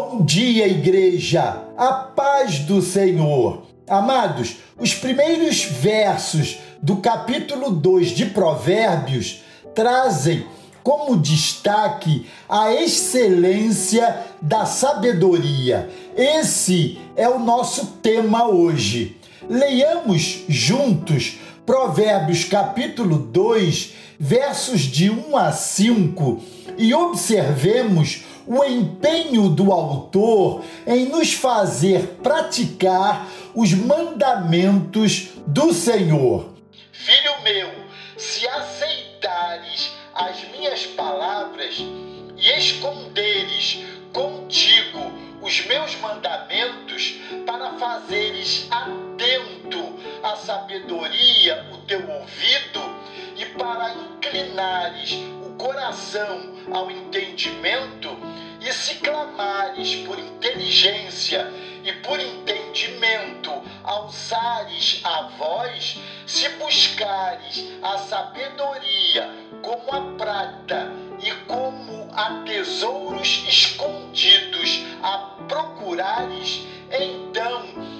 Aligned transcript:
Bom 0.00 0.24
dia, 0.24 0.68
igreja! 0.68 1.64
A 1.76 1.92
paz 1.92 2.60
do 2.60 2.80
Senhor! 2.80 3.64
Amados, 3.88 4.58
os 4.78 4.94
primeiros 4.94 5.64
versos 5.64 6.60
do 6.80 6.98
capítulo 6.98 7.72
2 7.72 8.10
de 8.10 8.26
Provérbios 8.26 9.42
trazem 9.74 10.46
como 10.84 11.16
destaque 11.16 12.28
a 12.48 12.72
excelência 12.72 14.24
da 14.40 14.64
sabedoria. 14.66 15.90
Esse 16.16 16.96
é 17.16 17.28
o 17.28 17.40
nosso 17.40 17.84
tema 18.00 18.46
hoje. 18.46 19.16
Leiamos 19.50 20.44
juntos 20.48 21.38
Provérbios 21.68 22.44
capítulo 22.44 23.18
2, 23.18 23.92
versos 24.18 24.80
de 24.80 25.10
1 25.10 25.36
a 25.36 25.52
5 25.52 26.42
e 26.78 26.94
observemos 26.94 28.24
o 28.46 28.64
empenho 28.64 29.50
do 29.50 29.70
autor 29.70 30.64
em 30.86 31.04
nos 31.10 31.34
fazer 31.34 32.20
praticar 32.22 33.28
os 33.54 33.74
mandamentos 33.74 35.28
do 35.46 35.74
Senhor. 35.74 36.54
Filho 36.90 37.42
meu, 37.42 37.68
se 38.16 38.48
aceitares 38.48 39.92
as 40.14 40.42
minhas 40.50 40.86
palavras 40.86 41.76
e 42.38 42.48
esconderes 42.58 43.80
contigo 44.14 45.12
os 45.42 45.66
meus 45.66 45.94
mandamentos 45.96 47.16
para 47.44 47.74
fazeres 47.74 48.67
sabedoria 50.48 51.68
o 51.70 51.76
teu 51.86 52.08
ouvido 52.08 52.80
e 53.36 53.44
para 53.58 53.92
inclinares 53.92 55.12
o 55.44 55.50
coração 55.58 56.54
ao 56.72 56.90
entendimento, 56.90 58.16
e 58.58 58.72
se 58.72 58.94
clamares 58.94 59.96
por 60.06 60.18
inteligência 60.18 61.46
e 61.84 61.92
por 61.92 62.18
entendimento, 62.18 63.62
alçares 63.84 65.02
a 65.04 65.28
voz, 65.36 65.98
se 66.26 66.48
buscares 66.50 67.66
a 67.82 67.98
sabedoria 67.98 69.28
como 69.60 69.92
a 69.92 70.16
prata 70.16 70.90
e 71.22 71.30
como 71.46 72.08
a 72.14 72.42
tesouros 72.46 73.44
escondidos 73.46 74.82
a 75.02 75.18
procurares, 75.46 76.62
então 76.90 77.97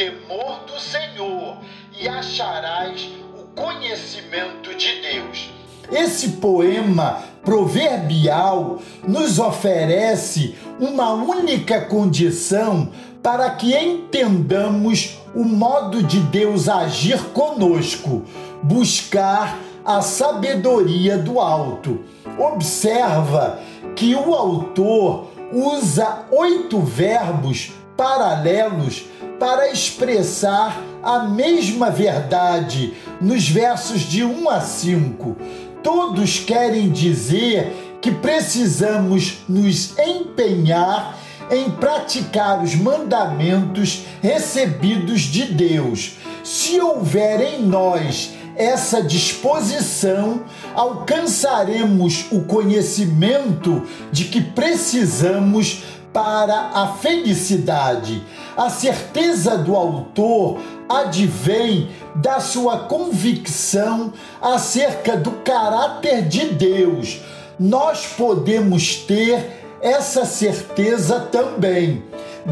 temor 0.00 0.60
do 0.66 0.80
Senhor 0.80 1.58
e 2.00 2.08
acharás 2.08 3.10
o 3.38 3.44
conhecimento 3.54 4.74
de 4.74 4.98
Deus. 5.02 5.50
Esse 5.92 6.28
poema 6.38 7.22
proverbial 7.44 8.80
nos 9.06 9.38
oferece 9.38 10.54
uma 10.78 11.12
única 11.12 11.82
condição 11.82 12.88
para 13.22 13.50
que 13.50 13.76
entendamos 13.76 15.18
o 15.34 15.44
modo 15.44 16.02
de 16.02 16.20
Deus 16.20 16.66
agir 16.66 17.22
conosco, 17.34 18.22
buscar 18.62 19.58
a 19.84 20.00
sabedoria 20.00 21.18
do 21.18 21.38
alto. 21.38 22.00
Observa 22.38 23.60
que 23.94 24.14
o 24.14 24.34
autor 24.34 25.26
usa 25.52 26.24
oito 26.30 26.80
verbos 26.80 27.72
paralelos 27.96 29.04
para 29.38 29.70
expressar 29.70 30.82
a 31.02 31.20
mesma 31.20 31.90
verdade 31.90 32.94
nos 33.20 33.48
versos 33.48 34.00
de 34.02 34.24
1 34.24 34.50
a 34.50 34.60
5. 34.60 35.36
Todos 35.82 36.38
querem 36.38 36.90
dizer 36.90 37.98
que 38.00 38.10
precisamos 38.10 39.38
nos 39.48 39.98
empenhar 39.98 41.18
em 41.50 41.70
praticar 41.70 42.62
os 42.62 42.74
mandamentos 42.74 44.04
recebidos 44.22 45.22
de 45.22 45.46
Deus. 45.46 46.12
Se 46.44 46.80
houver 46.80 47.40
em 47.40 47.62
nós 47.62 48.32
essa 48.56 49.02
disposição, 49.02 50.42
alcançaremos 50.74 52.26
o 52.30 52.42
conhecimento 52.42 53.82
de 54.12 54.26
que 54.26 54.40
precisamos 54.40 55.82
para 56.12 56.70
a 56.74 56.94
felicidade. 56.94 58.22
A 58.56 58.68
certeza 58.68 59.56
do 59.56 59.74
autor 59.76 60.58
advém 60.88 61.88
da 62.16 62.40
sua 62.40 62.80
convicção 62.80 64.12
acerca 64.40 65.16
do 65.16 65.30
caráter 65.30 66.26
de 66.26 66.46
Deus. 66.46 67.20
Nós 67.58 68.06
podemos 68.06 68.96
ter 68.96 69.60
essa 69.80 70.24
certeza 70.24 71.20
também. 71.20 72.02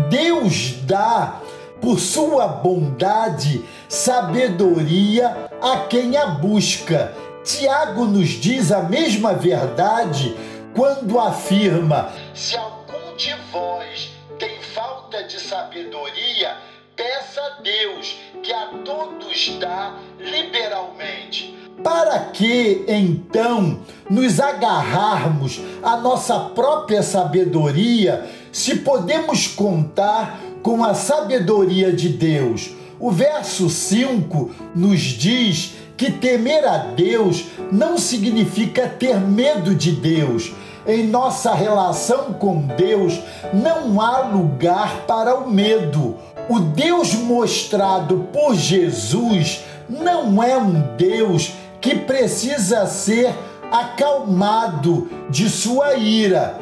Deus 0.09 0.75
dá, 0.85 1.41
por 1.81 1.99
sua 1.99 2.47
bondade, 2.47 3.65
sabedoria 3.89 5.49
a 5.61 5.79
quem 5.89 6.17
a 6.17 6.27
busca. 6.27 7.13
Tiago 7.45 8.05
nos 8.05 8.29
diz 8.29 8.71
a 8.71 8.83
mesma 8.83 9.33
verdade 9.33 10.37
quando 10.75 11.19
afirma: 11.19 12.11
Se 12.35 12.57
algum 12.57 12.78
de 13.19 13.35
vós 13.53 14.13
tem 14.39 14.63
falta 14.63 15.25
de 15.25 15.41
sabedoria, 15.41 16.57
peça 16.95 17.41
a 17.41 17.61
Deus, 17.61 18.17
que 18.45 18.53
a 18.53 18.67
todos 18.85 19.59
dá 19.59 19.97
liberalmente. 20.21 21.53
Para 21.83 22.21
que 22.27 22.85
então 22.87 23.81
nos 24.09 24.39
agarrarmos 24.39 25.61
à 25.83 25.97
nossa 25.97 26.39
própria 26.51 27.03
sabedoria, 27.03 28.31
se 28.53 28.77
podemos 28.77 29.49
contar 29.49 30.39
com 30.63 30.85
a 30.85 30.95
sabedoria 30.95 31.93
de 31.93 32.11
Deus? 32.11 32.71
O 33.01 33.11
verso 33.11 33.69
5 33.69 34.55
nos 34.77 35.01
diz 35.01 35.75
que 35.97 36.13
temer 36.13 36.65
a 36.65 36.79
Deus 36.79 37.47
não 37.73 37.99
significa 37.99 38.89
ter 38.89 39.19
medo 39.19 39.75
de 39.75 39.91
Deus. 39.91 40.53
Em 40.89 41.07
nossa 41.07 41.53
relação 41.53 42.33
com 42.33 42.63
Deus 42.63 43.21
não 43.53 44.01
há 44.01 44.21
lugar 44.21 45.03
para 45.07 45.35
o 45.35 45.51
medo. 45.51 46.17
O 46.49 46.61
Deus 46.61 47.13
mostrado 47.13 48.27
por 48.33 48.55
Jesus 48.55 49.65
não 49.87 50.43
é 50.43 50.57
um 50.57 50.97
Deus 50.97 51.53
que 51.79 51.95
precisa 51.95 52.87
ser 52.87 53.35
acalmado 53.71 55.11
de 55.29 55.51
sua 55.51 55.93
ira. 55.97 56.59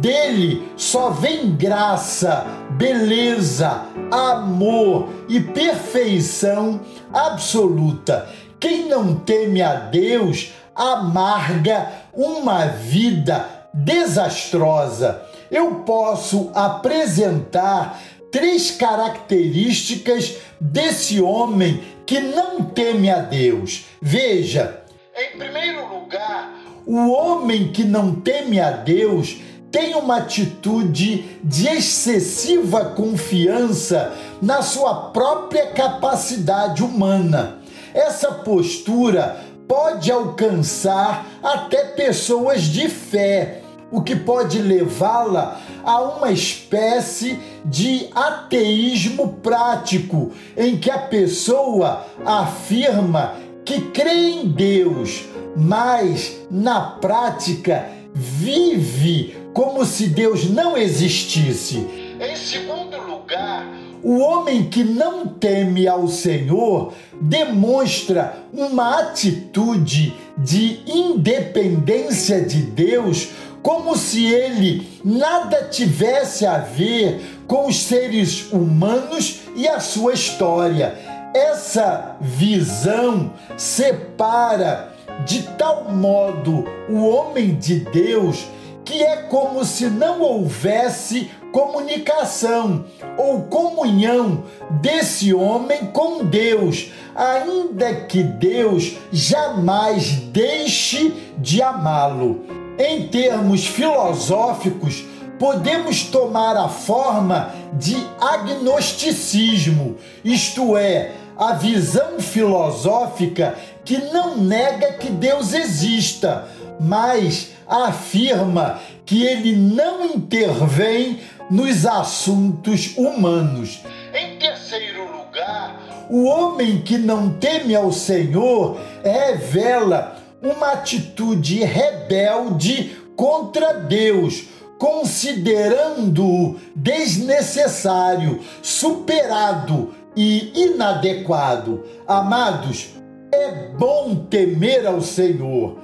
Dele 0.00 0.72
só 0.76 1.10
vem 1.10 1.54
graça, 1.54 2.44
beleza, 2.70 3.82
amor 4.10 5.08
e 5.28 5.38
perfeição 5.38 6.80
absoluta. 7.14 8.28
Quem 8.58 8.88
não 8.88 9.14
teme 9.14 9.62
a 9.62 9.74
Deus 9.74 10.52
amarga 10.74 11.92
uma 12.12 12.66
vida 12.66 13.57
desastrosa. 13.72 15.22
Eu 15.50 15.76
posso 15.76 16.50
apresentar 16.54 18.00
três 18.30 18.70
características 18.70 20.36
desse 20.60 21.20
homem 21.20 21.82
que 22.04 22.20
não 22.20 22.62
teme 22.62 23.10
a 23.10 23.20
Deus. 23.20 23.84
Veja, 24.00 24.82
em 25.16 25.38
primeiro 25.38 25.86
lugar, 25.86 26.54
o 26.86 27.10
homem 27.10 27.72
que 27.72 27.84
não 27.84 28.14
teme 28.14 28.60
a 28.60 28.70
Deus 28.70 29.36
tem 29.70 29.94
uma 29.94 30.18
atitude 30.18 31.38
de 31.44 31.68
excessiva 31.68 32.86
confiança 32.86 34.14
na 34.40 34.62
sua 34.62 35.10
própria 35.10 35.72
capacidade 35.72 36.82
humana. 36.82 37.58
Essa 37.92 38.32
postura 38.32 39.40
pode 39.68 40.10
alcançar 40.10 41.26
até 41.42 41.84
pessoas 41.84 42.62
de 42.62 42.88
fé, 42.88 43.60
o 43.90 44.02
que 44.02 44.16
pode 44.16 44.60
levá-la 44.60 45.60
a 45.84 46.00
uma 46.00 46.32
espécie 46.32 47.38
de 47.64 48.08
ateísmo 48.14 49.34
prático, 49.42 50.32
em 50.56 50.78
que 50.78 50.90
a 50.90 50.98
pessoa 50.98 52.06
afirma 52.24 53.34
que 53.64 53.82
crê 53.90 54.30
em 54.30 54.48
Deus, 54.48 55.24
mas 55.54 56.38
na 56.50 56.80
prática 56.80 57.86
vive 58.14 59.36
como 59.52 59.84
se 59.84 60.06
Deus 60.06 60.48
não 60.48 60.76
existisse. 60.76 61.86
Em 62.20 62.36
segundo 62.36 63.00
lugar, 63.00 63.66
o 64.02 64.18
homem 64.18 64.64
que 64.64 64.84
não 64.84 65.26
teme 65.26 65.88
ao 65.88 66.08
Senhor 66.08 66.92
demonstra 67.20 68.36
uma 68.52 69.00
atitude 69.00 70.14
de 70.36 70.80
independência 70.86 72.40
de 72.40 72.62
Deus 72.62 73.30
como 73.62 73.96
se 73.96 74.24
ele 74.24 74.88
nada 75.04 75.64
tivesse 75.64 76.46
a 76.46 76.58
ver 76.58 77.20
com 77.46 77.66
os 77.66 77.82
seres 77.82 78.52
humanos 78.52 79.40
e 79.56 79.66
a 79.66 79.80
sua 79.80 80.12
história. 80.12 80.94
Essa 81.34 82.16
visão 82.20 83.32
separa 83.56 84.94
de 85.26 85.42
tal 85.58 85.90
modo 85.90 86.64
o 86.88 87.06
homem 87.08 87.56
de 87.56 87.80
Deus 87.80 88.46
que 88.88 89.02
é 89.02 89.16
como 89.16 89.66
se 89.66 89.84
não 89.90 90.22
houvesse 90.22 91.30
comunicação 91.52 92.86
ou 93.18 93.42
comunhão 93.42 94.44
desse 94.80 95.34
homem 95.34 95.88
com 95.92 96.24
Deus, 96.24 96.90
ainda 97.14 97.94
que 98.06 98.22
Deus 98.22 98.96
jamais 99.12 100.12
deixe 100.32 101.12
de 101.36 101.60
amá-lo. 101.60 102.46
Em 102.78 103.08
termos 103.08 103.66
filosóficos, 103.66 105.04
podemos 105.38 106.04
tomar 106.04 106.56
a 106.56 106.70
forma 106.70 107.52
de 107.74 107.94
agnosticismo, 108.18 109.96
isto 110.24 110.78
é, 110.78 111.12
a 111.36 111.52
visão 111.52 112.18
filosófica 112.20 113.54
que 113.88 113.96
não 114.12 114.36
nega 114.36 114.92
que 114.92 115.08
Deus 115.08 115.54
exista, 115.54 116.46
mas 116.78 117.52
afirma 117.66 118.78
que 119.06 119.24
ele 119.24 119.56
não 119.56 120.04
intervém 120.04 121.20
nos 121.50 121.86
assuntos 121.86 122.94
humanos. 122.98 123.80
Em 124.12 124.36
terceiro 124.36 125.10
lugar, 125.10 126.06
o 126.10 126.24
homem 126.24 126.82
que 126.82 126.98
não 126.98 127.30
teme 127.30 127.74
ao 127.74 127.90
Senhor 127.90 128.78
revela 129.02 130.18
uma 130.42 130.72
atitude 130.72 131.64
rebelde 131.64 132.94
contra 133.16 133.72
Deus, 133.72 134.44
considerando-o 134.78 136.60
desnecessário, 136.76 138.40
superado 138.60 139.94
e 140.14 140.52
inadequado. 140.54 141.86
Amados, 142.06 142.97
é 143.38 143.70
bom 143.78 144.26
temer 144.28 144.86
ao 144.86 145.00
Senhor. 145.00 145.78